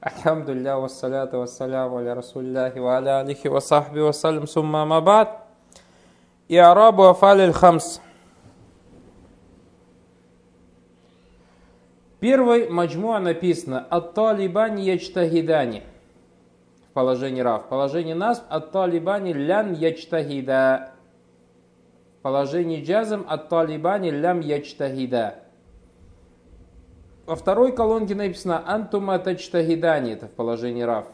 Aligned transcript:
Алхамдулилля, 0.00 0.76
вассаляту 0.76 1.40
вассаляму 1.40 1.98
аля 1.98 2.14
расулляхи 2.14 2.78
ва 2.78 2.96
аля 2.96 3.20
алихи 3.20 3.48
ва 3.48 3.60
сахби 3.60 4.00
вассалям 4.00 4.46
сумма 4.46 4.86
мабад. 4.86 5.44
И 6.48 6.56
арабу 6.56 7.04
афаль 7.04 7.52
хамс. 7.52 8.00
Первой 12.18 12.68
маджмуа 12.68 13.18
написано 13.18 13.86
«Ат-талибани 13.90 14.82
ячтагидани» 14.82 15.82
в 16.88 16.92
положении 16.92 17.40
рав. 17.40 17.64
В 17.64 17.68
положении 17.68 18.14
нас 18.14 18.44
«Ат-талибани 18.48 19.32
лям 19.32 19.72
ячтагида». 19.72 20.92
В 22.18 22.22
положении 22.22 22.82
джазм 22.82 23.24
«Ат-талибани 23.28 24.10
лям 24.10 24.40
ячтагида». 24.40 25.36
Во 27.30 27.36
второй 27.36 27.70
колонке 27.70 28.16
написано 28.16 28.60
«Антума 28.66 29.16
тачтагидани» 29.20 30.14
это 30.14 30.26
в 30.26 30.32
положении 30.32 30.82
рав. 30.82 31.06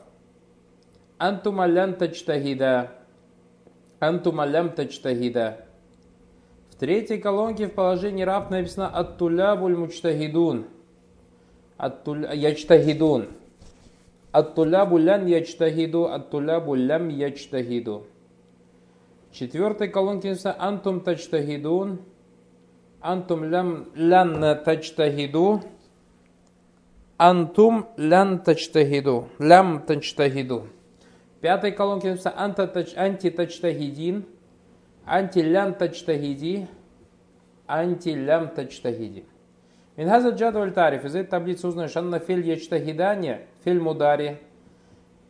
«Антума 1.19 1.67
лян 1.67 1.93
тачтагида». 1.93 2.91
«Антума 4.01 4.47
лям 4.47 4.71
тачтагида». 4.71 5.67
В 6.71 6.77
третьей 6.77 7.19
колонке 7.19 7.67
в 7.67 7.75
положении 7.75 8.23
рав 8.23 8.49
написано 8.49 8.89
«Аттулябуль 8.89 9.77
мучтагидун». 9.77 10.65
Ячтагидун. 11.79 13.29
Аттулябу 14.33 14.97
лян 14.97 15.27
ячтагиду, 15.27 16.11
аттулябу 16.11 16.77
лям 16.77 17.11
ячтагиду. 17.11 18.07
В 19.33 19.35
четвертой 19.35 19.89
колонке 19.89 20.31
написано 20.31 20.57
«Антум 20.59 21.03
тачтагидун». 21.03 22.01
Антум 23.03 23.45
лям 23.45 23.89
лян 23.95 24.41
тачтагиду. 24.65 25.61
Антум 27.19 27.87
лян 27.97 28.41
тачтагиду. 28.41 29.29
Лям 29.39 29.83
тачтагиду. 29.87 30.67
В 31.39 31.41
пятой 31.41 31.73
колонке 31.73 32.11
написано 32.11 32.35
анти 32.37 33.31
тачтагидин. 33.31 34.27
Анти 35.07 35.39
лян 35.39 35.75
тачтагиди. 35.75 36.69
Анти 37.67 38.11
лям 38.11 38.49
тачтагиди. 38.49 39.25
Минхаза 39.97 40.29
джадваль 40.29 40.73
тариф. 40.73 41.05
Из 41.07 41.15
этой 41.17 41.29
таблицы 41.29 41.67
узнаешь, 41.67 41.97
анна 41.97 42.19
филь 42.19 42.43
ячтагидания, 42.43 43.47
филь 43.65 43.81
мудари, 43.81 44.39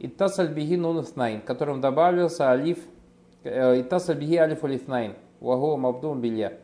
иттасаль 0.01 0.49
биги 0.49 0.75
нун 0.75 1.03
итhnайн, 1.03 1.41
которым 1.41 1.81
добавился 1.81 2.51
алиф, 2.51 2.79
иттасаль 3.45 4.17
биги 4.17 4.37
алиф 4.37 4.65
улифнайн, 4.65 5.15
вагу 5.39 5.77
мабдум 5.77 6.21
билья. 6.21 6.55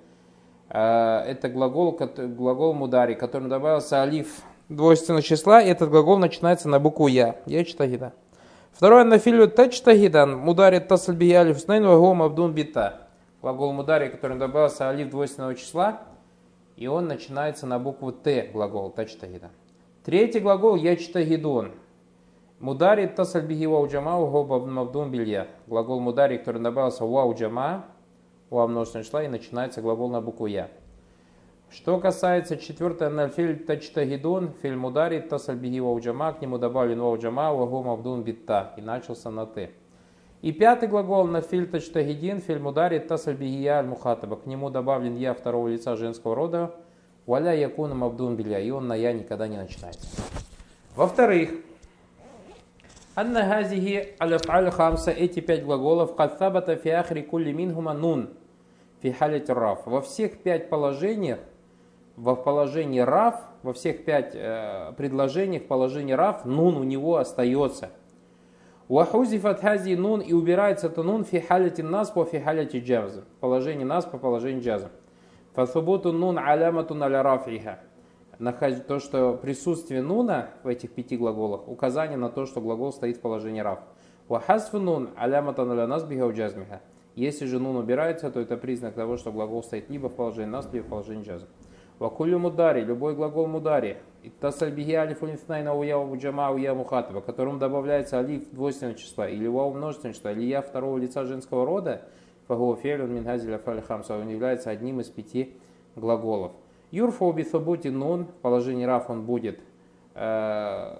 Это 0.69 1.49
глагол, 1.49 1.93
глагол 1.93 2.75
мудари, 2.75 3.15
которым 3.15 3.49
добавился 3.49 4.03
алиф 4.03 4.43
двойственного 4.77 5.23
числа, 5.23 5.63
и 5.63 5.69
этот 5.69 5.91
глагол 5.91 6.19
начинается 6.19 6.69
на 6.69 6.79
букву 6.79 7.07
Я. 7.07 7.37
Ячтагида. 7.47 8.13
Второе, 8.73 9.05
на 9.05 9.19
филью 9.19 9.49
тачтагидан, 9.49 10.37
мудари 10.37 10.79
тасаль 10.79 11.15
биги 11.15 11.35
алиф 11.35 11.61
снайн, 11.61 11.87
вагу 11.87 12.15
мабдум 12.15 12.53
бита. 12.53 13.09
Глагол 13.43 13.73
мудари, 13.73 14.09
которым 14.09 14.39
добавился 14.39 14.89
алиф 14.89 15.11
двойственного 15.11 15.55
числа, 15.55 16.03
и 16.77 16.87
он 16.87 17.07
начинается 17.07 17.67
на 17.67 17.79
букву 17.79 18.13
Т, 18.13 18.51
глагол 18.53 18.91
тачтагида. 18.91 19.51
Третий 20.05 20.41
глагол 20.41 20.77
ячтагидон. 20.77 21.73
Мудари 22.61 23.07
тасальбихи 23.07 23.67
вау 23.67 23.89
джама 23.89 24.19
мавдун 24.19 25.11
билья. 25.11 25.49
Глагол 25.67 26.01
мудари, 26.01 26.39
который 26.39 26.63
добавился 26.63 27.05
вау 27.05 27.35
джама, 27.35 27.85
вау 28.51 28.69
множественное 28.69 29.05
числа, 29.05 29.23
и 29.25 29.29
начинается 29.29 29.83
глагол 29.83 30.09
на 30.09 30.21
букву 30.21 30.47
Я. 30.47 30.71
Что 31.75 31.99
касается 31.99 32.59
четвертого 32.59 33.09
нафиль 33.09 33.65
тачтагидон, 33.65 34.53
филь 34.61 34.77
мудари 34.77 35.21
тасальбихи 35.21 35.81
вау 35.81 36.01
джама, 36.01 36.35
к 36.35 36.43
нему 36.43 36.59
добавлен 36.59 37.01
вау 37.01 37.17
джама, 37.17 37.51
вагу 37.55 37.83
мавдун 37.83 38.23
битта, 38.23 38.75
и 38.77 38.83
начался 38.83 39.31
на 39.31 39.47
Т. 39.47 39.71
И 40.43 40.53
пятый 40.53 40.87
глагол 40.87 41.25
на 41.25 41.41
филь 41.41 41.67
тачтагидин, 41.67 42.41
филь 42.41 42.59
мудари 42.59 42.99
тасаль 42.99 43.37
бигия 43.37 43.79
аль 43.79 43.87
мухатаба. 43.87 44.37
К 44.37 44.45
нему 44.45 44.69
добавлен 44.69 45.17
я 45.17 45.33
второго 45.33 45.69
лица 45.69 45.97
женского 45.97 46.35
рода. 46.35 46.75
Валя 47.25 47.55
якуна 47.55 47.95
мабдун 47.95 48.37
биля. 48.37 48.59
И 48.59 48.71
он 48.71 48.87
на 48.87 48.95
я 48.95 49.15
никогда 49.15 49.49
не 49.49 49.57
начинается. 49.57 50.07
Во-вторых, 50.95 51.53
Анна 53.15 53.49
газихи 53.49 54.15
аляфаль 54.19 54.71
хамса, 54.71 55.11
эти 55.11 55.41
пять 55.41 55.65
глаголов, 55.65 56.17
кад 56.17 56.39
сабата 56.39 56.77
фи 56.77 56.91
ахри 56.91 57.23
кулли 57.23 57.53
минхума 57.53 57.95
нун, 57.95 58.29
фи 59.01 59.11
халит 59.13 59.49
раф. 59.49 59.87
Во 59.87 60.03
всех 60.03 60.43
пять 60.43 60.69
положениях, 60.69 61.39
во 62.17 62.35
положении 62.35 63.01
раф, 63.01 63.37
во 63.63 63.73
всех 63.73 64.05
пять 64.05 64.33
э, 64.35 64.93
предложениях, 64.97 65.67
положении 65.67 66.13
раф, 66.13 66.45
нун 66.45 66.77
у 66.77 66.85
него 66.85 67.17
остается– 67.17 67.91
Вахузифат 68.93 69.61
хази 69.61 69.95
нун 69.95 70.21
и 70.21 70.35
убирается 70.35 70.89
это 70.89 71.03
нун 71.03 71.25
фи 71.25 71.41
халяти 71.41 71.81
нас 71.81 72.11
по 72.11 72.27
фи 72.27 72.41
халяти 72.41 72.77
джаза. 72.79 73.25
Положение 73.41 73.87
нас 73.87 74.05
по 74.05 74.19
положению 74.19 74.63
джаза. 74.63 74.91
Фасубуту 75.55 76.13
нун 76.13 76.39
алямату 76.39 76.95
наля 76.95 77.23
рафиха. 77.23 77.79
То, 78.87 78.99
что 78.99 79.39
присутствие 79.41 80.03
нуна 80.03 80.51
в 80.63 80.69
этих 80.69 80.91
пяти 80.91 81.17
глаголах, 81.17 81.69
указание 81.69 82.19
на 82.19 82.29
то, 82.29 82.45
что 82.45 82.61
глагол 82.61 82.93
стоит 82.93 83.17
в 83.17 83.21
положении 83.21 83.61
раф. 83.61 83.79
Вахасфу 84.29 84.79
нун 84.79 85.09
алямату 85.17 85.65
наля 85.65 85.87
нас 85.87 86.05
биха 86.05 86.29
джазмиха. 86.29 86.83
Если 87.15 87.47
же 87.47 87.59
нун 87.59 87.77
убирается, 87.77 88.31
то 88.31 88.41
это 88.41 88.59
признак 88.59 88.95
того, 88.95 89.17
что 89.17 89.33
глагол 89.33 89.63
стоит 89.63 89.89
либо 89.89 90.11
в 90.11 90.15
положении 90.15 90.51
нас, 90.51 90.69
либо 90.71 90.85
в 90.85 90.89
положении 90.89 91.25
джаза. 91.25 91.47
Вакулю 92.03 92.41
мудари, 92.41 92.81
любой 92.81 93.15
глагол 93.15 93.47
мудари, 93.47 93.99
Иттасаль 94.25 94.73
биги 94.73 94.93
алиф 94.93 95.23
унифнайна 95.23 95.73
уя 95.73 96.05
джама 96.17 96.51
уя 96.51 96.75
мухатаба, 96.75 97.21
которому 97.21 97.61
добавляется 97.61 98.19
алиф 98.19 98.51
двойственного 98.51 98.99
числа, 98.99 99.29
или 99.29 99.47
вау 99.47 99.73
множественного 99.73 100.15
числа, 100.17 100.33
или 100.33 100.43
я 100.47 100.63
второго 100.63 100.99
лица 100.99 101.25
женского 101.25 101.65
рода, 101.65 102.03
фагу 102.49 102.75
фелюн 102.75 103.15
мин 103.15 103.23
газиля 103.23 103.61
хамса, 103.87 104.19
он 104.19 104.29
является 104.29 104.71
одним 104.71 104.99
из 104.99 105.11
пяти 105.11 105.55
глаголов. 105.95 106.51
Юрфа 106.91 107.25
убисабути 107.25 107.87
нун, 107.87 108.25
в 108.25 108.35
положении 108.43 108.85
раф 108.85 109.09
он 109.09 109.25
будет, 109.25 109.61
э, 110.17 110.97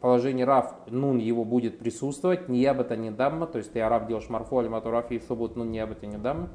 положении 0.00 0.44
раф 0.44 0.76
нун 0.86 1.18
его 1.18 1.44
будет 1.44 1.78
присутствовать, 1.78 2.48
не 2.48 2.60
ябата 2.60 2.96
не 2.96 3.10
дамма, 3.10 3.46
то 3.46 3.58
есть 3.58 3.74
ты 3.74 3.82
араб 3.82 4.06
делаешь 4.06 4.30
марфу, 4.30 4.60
алимату 4.60 4.90
рафи 4.90 5.14
и 5.14 5.20
субут 5.20 5.56
нун 5.56 5.70
не 5.70 5.76
ябата 5.76 6.06
не 6.06 6.16
дамма. 6.16 6.48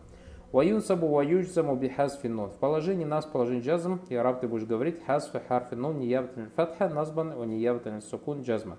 Ваюнсабу 0.54 1.08
ваюджзаму 1.08 1.76
бихазфи 1.76 2.28
нун. 2.28 2.52
В 2.52 2.58
положении 2.60 3.06
нас, 3.06 3.26
в 3.26 3.32
положении 3.32 3.64
джазм, 3.64 4.02
и 4.10 4.14
араб 4.14 4.40
ты 4.40 4.48
будешь 4.48 4.68
говорить 4.68 5.04
хазфи 5.04 5.42
харфи 5.48 5.74
нун 5.74 5.98
ниябатан 5.98 6.52
фатха 6.56 6.90
назбан 6.90 7.34
ва 7.34 7.44
ниябатан 7.44 8.04
сукун 8.04 8.44
джазма. 8.44 8.78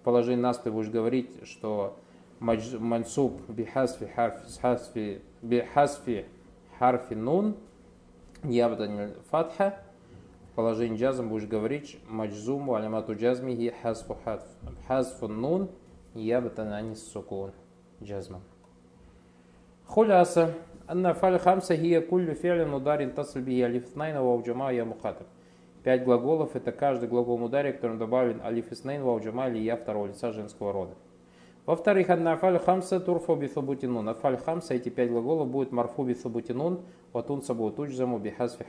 В 0.00 0.02
положении 0.02 0.42
нас 0.42 0.58
ты 0.58 0.72
будешь 0.72 0.90
говорить, 0.90 1.30
что 1.44 1.96
мансуб 2.40 3.40
бихазфи 3.48 4.10
харфи 4.16 5.22
бихазфи 5.42 6.26
харфи 6.80 7.14
нун 7.14 7.54
ниябатан 8.42 9.12
фатха. 9.30 9.78
В 10.50 10.56
положении 10.56 10.98
джазм 10.98 11.28
будешь 11.28 11.46
говорить 11.46 12.00
маджзум 12.08 12.66
ва 12.66 12.78
алямату 12.78 13.14
джазмихи 13.14 13.72
хазфу. 13.80 14.18
Хазфу 14.88 15.28
нун 15.28 15.70
ниябатан 16.14 16.72
анис 16.72 17.12
сукун 17.12 17.52
джазма. 18.02 18.40
Хуляса. 19.86 20.52
أن 20.89 21.05
أفعال 21.05 21.39
хамса 21.39 21.71
هي 21.71 22.01
كل 22.01 22.35
فعل 22.35 22.67
مضارع 22.67 23.05
تصل 23.05 23.41
به 23.41 23.65
ألف 23.65 23.83
اثنين 23.83 24.17
واو 24.17 24.41
جماعة 24.41 24.71
يا 24.71 24.83
مخاطب. 24.83 25.25
Пять 25.83 26.03
глаголов – 26.03 26.53
это 26.55 26.73
каждый 26.73 27.07
глагол 27.07 27.37
мудари, 27.37 27.71
которым 27.71 27.97
добавлен 27.97 28.41
алиф 28.43 28.73
иснейн, 28.73 29.03
вау 29.03 29.19
джама 29.21 29.47
или 29.47 29.59
я 29.59 29.77
второго 29.77 30.07
лица 30.07 30.33
женского 30.33 30.73
рода. 30.73 30.95
Во-вторых, 31.65 32.09
одна 32.09 32.33
афаль 32.33 32.59
хамса 32.59 32.99
турфу 32.99 33.35
бисабутинун. 33.35 34.09
Афаль 34.09 34.37
хамса, 34.37 34.73
эти 34.73 34.89
пять 34.89 35.09
глаголов 35.09 35.47
будут 35.49 35.71
марфу 35.71 36.03
бисабутинун, 36.03 36.81
ватун 37.13 37.41
сабу 37.41 37.71
туджзаму 37.71 38.19
бихазфи 38.19 38.65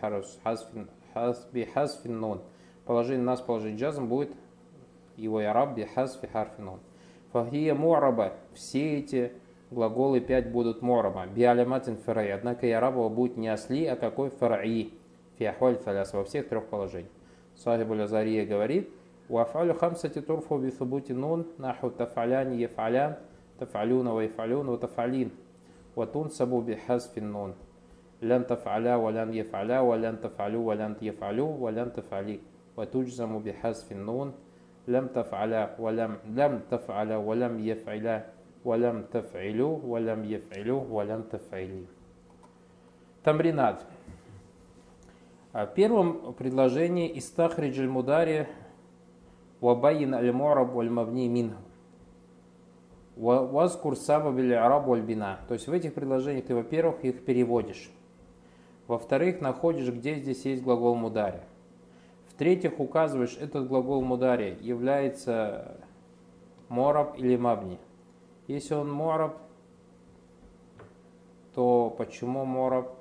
бихазфин 1.53 2.21
нун. 2.21 2.41
Положение 2.85 3.25
нас, 3.25 3.41
положение 3.41 3.79
джазм 3.79 4.07
будет 4.07 4.31
его 5.17 5.41
яраб 5.41 5.75
бихазфи 5.75 6.29
харфинун. 6.29 6.79
Фахия 7.33 7.75
муараба. 7.75 8.35
Все 8.55 8.99
эти 8.99 9.33
глаголы 9.74 10.22
5 10.22 10.52
будут 10.52 10.82
морома. 10.82 11.26
Биаляматин 11.28 11.98
ферай. 11.98 12.32
Однако 12.32 12.66
я 12.66 12.80
рабова 12.80 13.10
будет 13.10 13.38
не 13.38 13.50
осли, 13.50 13.86
а 13.86 13.96
какой 13.96 14.30
ферай. 14.30 14.94
Фиахоль 15.38 15.76
фаляс 15.76 16.14
во 16.14 16.24
всех 16.24 16.48
трех 16.48 16.66
положениях. 16.66 17.12
Сахибуль 17.56 18.04
Азария 18.04 18.46
говорит, 18.46 18.90
Уафалю 19.30 19.74
хамсати 19.74 20.22
турфу 20.22 20.58
бисубути 20.58 21.14
нун, 21.14 21.48
наху 21.58 21.90
тафалян 21.90 22.52
ефалян, 22.52 23.18
тафалюна 23.58 24.14
ваефалюн, 24.14 24.68
ватафалин. 24.68 25.32
Ватун 25.96 26.30
сабу 26.30 26.62
бихазфин 26.62 27.32
нун. 27.32 27.56
Лян 28.22 28.44
тафаля, 28.46 28.98
валян 28.98 29.32
ефаля, 29.32 29.84
валян 29.84 30.18
тафалю, 30.18 30.62
валян 30.62 30.98
ефалю, 31.02 31.48
валян 31.48 31.92
тафали. 31.92 32.42
Ватуджзаму 32.76 33.40
бихазфин 33.40 34.06
нун. 34.06 34.34
Лям 34.86 35.10
тафаля, 35.10 35.76
валям, 35.78 36.18
лям 36.36 36.62
тафаля, 36.70 37.20
валям 37.20 37.58
ефаля. 37.58 38.26
Валям 38.64 39.04
таф'илю, 39.04 39.76
валям 39.76 40.24
еф'илю, 40.24 40.80
валям 40.80 41.24
таф'или. 41.24 41.88
Тамринат. 43.24 43.86
В 45.52 45.68
первом 45.76 46.34
предложении 46.34 47.18
истахриджель 47.18 47.88
мудари 47.88 48.48
Вабайин 49.64 50.14
аль-мураб 50.14 50.74
валь-мабни 50.74 51.30
минху. 51.30 51.62
Вазкур 53.16 53.96
сабаб 53.96 54.38
араб 54.38 54.88
валь-бина. 54.88 55.40
То 55.48 55.54
есть 55.54 55.68
в 55.68 55.72
этих 55.72 55.94
предложениях 55.94 56.46
ты, 56.46 56.56
во-первых, 56.56 57.06
их 57.06 57.24
переводишь. 57.24 57.90
Во-вторых, 58.88 59.40
находишь, 59.40 59.88
где 59.88 60.16
здесь 60.16 60.44
есть 60.44 60.64
глагол 60.64 60.96
мудари. 60.96 61.40
В-третьих, 62.28 62.80
указываешь, 62.80 63.38
этот 63.40 63.68
глагол 63.68 64.02
мудари 64.02 64.58
является 64.60 65.78
мораб 66.68 67.18
или 67.18 67.38
мабни. 67.38 67.78
Если 68.48 68.74
он 68.74 68.92
мораб, 68.92 69.38
то 71.54 71.94
почему 71.98 72.46
мораб? 72.46 72.96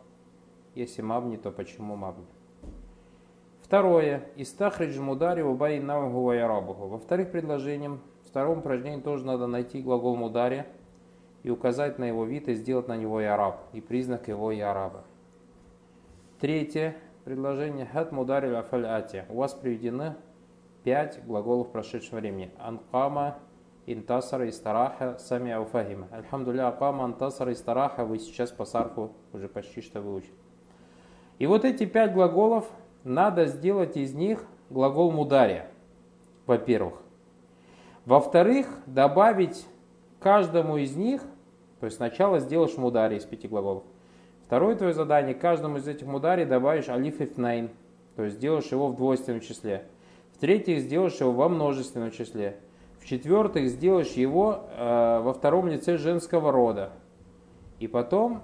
Если 0.74 1.02
мабни, 1.02 1.36
то 1.36 1.50
почему 1.50 1.96
мабни? 1.96 2.26
Второе. 3.62 4.24
Истахридж 4.36 4.98
мудари 5.00 5.42
убай 5.42 5.80
навгу 5.80 6.22
вайрабуху. 6.22 6.88
Во 6.88 6.98
вторых 6.98 7.30
предложением, 7.30 8.00
в 8.22 8.28
втором 8.28 8.58
упражнении 8.58 9.00
тоже 9.00 9.24
надо 9.26 9.46
найти 9.46 9.80
глагол 9.80 10.14
мудари 10.16 10.66
и 11.42 11.50
указать 11.50 11.98
на 11.98 12.04
его 12.04 12.24
вид 12.24 12.48
и 12.48 12.54
сделать 12.54 12.88
на 12.88 12.96
него 12.96 13.20
яраб, 13.20 13.62
и 13.72 13.80
признак 13.80 14.28
его 14.28 14.52
яраба. 14.52 15.04
Третье 16.38 16.96
предложение. 17.24 17.86
Хат 17.86 18.12
мудари 18.12 18.52
афаль 18.52 18.86
ати. 18.86 19.24
У 19.28 19.36
вас 19.36 19.54
приведены 19.54 20.16
пять 20.84 21.24
глаголов 21.24 21.70
прошедшего 21.72 22.18
времени. 22.18 22.50
Анкама, 22.58 23.38
интасара, 23.86 24.48
истараха, 24.48 25.16
сами 25.18 25.52
ауфахима. 25.52 26.08
Альхамдулля, 26.10 26.68
акама, 26.68 27.04
антасара, 27.04 27.52
истараха 27.52 28.04
вы 28.04 28.18
сейчас 28.18 28.50
по 28.50 28.64
сарфу 28.64 29.12
уже 29.32 29.48
почти 29.48 29.80
что 29.80 30.00
выучили. 30.00 30.34
И 31.38 31.46
вот 31.46 31.64
эти 31.64 31.86
пять 31.86 32.12
глаголов 32.12 32.70
надо 33.04 33.46
сделать 33.46 33.96
из 33.96 34.14
них 34.14 34.44
глагол 34.70 35.10
мудария, 35.10 35.68
во-первых. 36.46 37.02
Во-вторых, 38.04 38.66
добавить 38.86 39.66
каждому 40.20 40.76
из 40.76 40.96
них, 40.96 41.22
то 41.80 41.86
есть 41.86 41.96
сначала 41.96 42.38
сделаешь 42.38 42.76
мударий 42.76 43.16
из 43.16 43.24
пяти 43.24 43.48
глаголов. 43.48 43.84
Второе 44.44 44.76
твое 44.76 44.92
задание, 44.92 45.34
каждому 45.34 45.78
из 45.78 45.88
этих 45.88 46.06
мударий 46.06 46.44
добавишь 46.44 46.88
алиф 46.88 47.20
и 47.20 47.26
фнайн, 47.26 47.70
то 48.16 48.24
есть 48.24 48.36
сделаешь 48.36 48.70
его 48.70 48.88
в 48.88 48.96
двойственном 48.96 49.40
числе. 49.40 49.84
В-третьих, 50.34 50.80
сделаешь 50.80 51.20
его 51.20 51.32
во 51.32 51.48
множественном 51.48 52.10
числе. 52.10 52.58
В-четвертых, 53.02 53.68
сделаешь 53.68 54.12
его 54.12 54.64
э, 54.76 55.20
во 55.20 55.32
втором 55.32 55.68
лице 55.68 55.98
женского 55.98 56.52
рода. 56.52 56.90
И 57.80 57.88
потом 57.88 58.42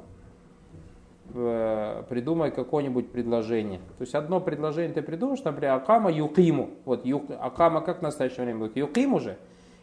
Э, 1.34 2.04
придумай 2.08 2.50
какое-нибудь 2.50 3.12
предложение. 3.12 3.80
То 3.98 4.02
есть 4.02 4.14
одно 4.14 4.40
предложение 4.40 4.94
ты 4.94 5.02
придумаешь, 5.02 5.44
например, 5.44 5.74
Акама 5.74 6.10
Юкиму. 6.10 6.70
Вот 6.86 7.04
ю, 7.04 7.22
Акама 7.38 7.82
как 7.82 7.98
в 7.98 8.02
настоящее 8.02 8.46
время 8.46 8.60
будет? 8.60 8.76
Юкиму 8.76 9.20
же. 9.20 9.36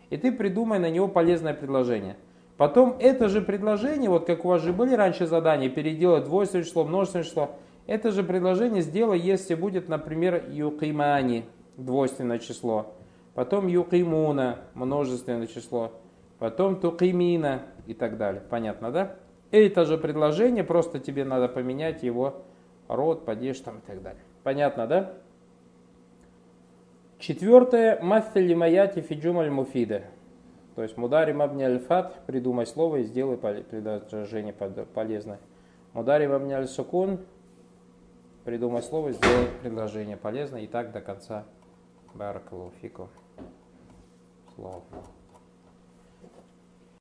И 0.10 0.18
ты 0.18 0.32
придумай 0.32 0.80
на 0.80 0.90
него 0.90 1.08
полезное 1.08 1.54
предложение. 1.54 2.18
Потом 2.58 2.96
это 3.00 3.30
же 3.30 3.42
предложение, 3.42 4.10
вот 4.10 4.26
как 4.26 4.44
у 4.44 4.48
вас 4.48 4.64
же 4.64 4.74
были 4.74 4.96
раньше 4.96 5.28
задания, 5.28 5.70
переделать 5.70 6.24
двойственное 6.24 6.66
число, 6.66 6.84
множественное 6.84 7.26
число. 7.26 7.52
Это 7.86 8.12
же 8.12 8.24
предложение 8.24 8.82
сделай, 8.82 9.20
если 9.20 9.54
будет, 9.54 9.88
например, 9.88 10.46
юкимани, 10.50 11.46
двойственное 11.78 12.40
число. 12.40 12.96
Потом 13.36 13.68
юкимуна, 13.68 14.60
множественное 14.74 15.46
число. 15.48 15.92
Потом 16.40 16.80
тукимина 16.80 17.64
и 17.86 17.94
так 17.94 18.18
далее. 18.18 18.42
Понятно, 18.50 18.92
да? 18.92 19.16
Это 19.52 19.86
же 19.86 19.98
предложение, 19.98 20.64
просто 20.64 21.00
тебе 21.00 21.24
надо 21.24 21.48
поменять 21.48 22.02
его 22.02 22.44
род, 22.88 23.26
падеж 23.26 23.60
там 23.60 23.80
и 23.80 23.82
так 23.82 24.02
далее. 24.02 24.24
Понятно, 24.44 24.88
да? 24.88 25.14
Четвертое. 27.20 28.00
Маффили 28.02 28.54
маяти 28.54 29.02
фиджумаль 29.02 29.50
муфида. 29.50 30.04
То 30.76 30.84
есть 30.84 30.98
мудари 30.98 31.32
мабни 31.32 31.64
альфат, 31.64 32.26
придумай 32.26 32.66
слово 32.66 32.98
и 32.98 33.04
сделай 33.04 33.38
предложение 33.38 34.54
полезное. 34.54 35.40
Мудари 35.94 36.28
мабни 36.28 36.54
аль 36.54 36.68
сукун, 36.68 37.20
придумай 38.44 38.82
слово 38.82 39.10
и 39.10 39.12
сделай 39.14 39.48
предложение 39.62 40.18
полезное. 40.18 40.62
И 40.62 40.68
так 40.68 40.92
до 40.92 41.02
конца. 41.02 41.46
Баракалуфику. 42.14 43.10
Слово. 44.56 45.25